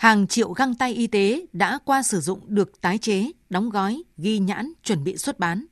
[0.00, 4.02] Hàng triệu găng tay y tế đã qua sử dụng được tái chế, đóng gói,
[4.16, 5.66] ghi nhãn, chuẩn bị xuất bán.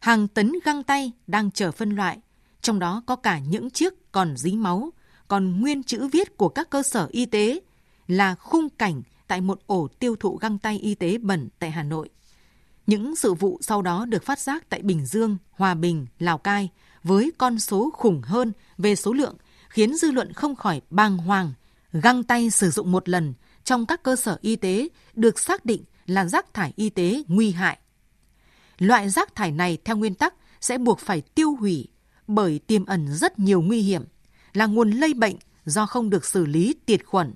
[0.00, 2.18] Hàng tấn găng tay đang chờ phân loại,
[2.60, 4.90] trong đó có cả những chiếc còn dính máu,
[5.28, 7.60] còn nguyên chữ viết của các cơ sở y tế
[8.06, 11.82] là khung cảnh tại một ổ tiêu thụ găng tay y tế bẩn tại Hà
[11.82, 12.08] Nội.
[12.86, 16.68] Những sự vụ sau đó được phát giác tại Bình Dương, Hòa Bình, Lào Cai
[17.02, 19.36] với con số khủng hơn về số lượng
[19.68, 21.52] khiến dư luận không khỏi bàng hoàng.
[21.92, 23.34] Găng tay sử dụng một lần
[23.64, 27.50] trong các cơ sở y tế được xác định là rác thải y tế nguy
[27.50, 27.78] hại.
[28.78, 31.88] Loại rác thải này theo nguyên tắc sẽ buộc phải tiêu hủy
[32.26, 34.04] bởi tiềm ẩn rất nhiều nguy hiểm,
[34.52, 37.34] là nguồn lây bệnh do không được xử lý tiệt khuẩn.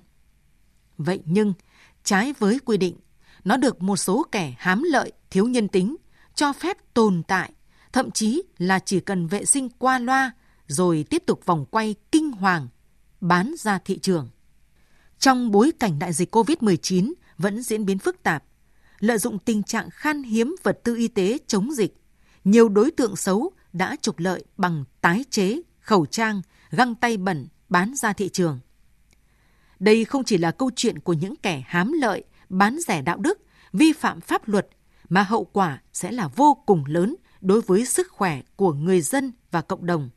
[0.97, 1.53] Vậy nhưng,
[2.03, 2.97] trái với quy định,
[3.43, 5.95] nó được một số kẻ hám lợi, thiếu nhân tính,
[6.35, 7.51] cho phép tồn tại,
[7.93, 10.31] thậm chí là chỉ cần vệ sinh qua loa
[10.67, 12.67] rồi tiếp tục vòng quay kinh hoàng,
[13.21, 14.29] bán ra thị trường.
[15.19, 18.43] Trong bối cảnh đại dịch COVID-19 vẫn diễn biến phức tạp,
[18.99, 21.95] lợi dụng tình trạng khan hiếm vật tư y tế chống dịch,
[22.43, 27.47] nhiều đối tượng xấu đã trục lợi bằng tái chế, khẩu trang, găng tay bẩn
[27.69, 28.59] bán ra thị trường.
[29.79, 33.41] Đây không chỉ là câu chuyện của những kẻ hám lợi, bán rẻ đạo đức,
[33.73, 34.67] vi phạm pháp luật,
[35.09, 39.31] mà hậu quả sẽ là vô cùng lớn đối với sức khỏe của người dân
[39.51, 40.09] và cộng đồng.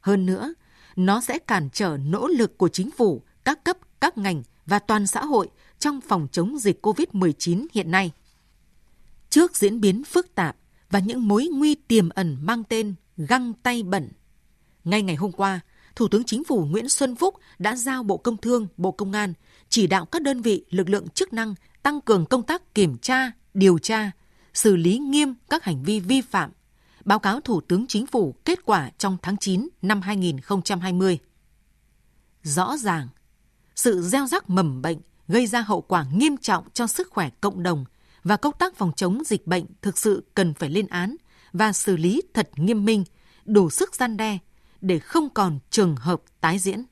[0.00, 0.54] Hơn nữa,
[0.96, 5.06] nó sẽ cản trở nỗ lực của chính phủ, các cấp, các ngành và toàn
[5.06, 8.12] xã hội trong phòng chống dịch COVID-19 hiện nay.
[9.30, 10.56] Trước diễn biến phức tạp
[10.90, 14.12] và những mối nguy tiềm ẩn mang tên găng tay bẩn,
[14.84, 15.60] ngay ngày hôm qua,
[15.96, 19.32] Thủ tướng Chính phủ Nguyễn Xuân Phúc đã giao Bộ Công Thương, Bộ Công an
[19.68, 23.30] chỉ đạo các đơn vị lực lượng chức năng tăng cường công tác kiểm tra,
[23.54, 24.10] điều tra,
[24.54, 26.50] xử lý nghiêm các hành vi vi phạm,
[27.04, 31.18] báo cáo Thủ tướng Chính phủ kết quả trong tháng 9 năm 2020.
[32.42, 33.08] Rõ ràng,
[33.76, 37.62] sự gieo rắc mầm bệnh gây ra hậu quả nghiêm trọng cho sức khỏe cộng
[37.62, 37.84] đồng
[38.24, 41.16] và công tác phòng chống dịch bệnh thực sự cần phải lên án
[41.52, 43.04] và xử lý thật nghiêm minh,
[43.44, 44.38] đủ sức gian đe
[44.80, 46.84] để không còn trường hợp tái diễn.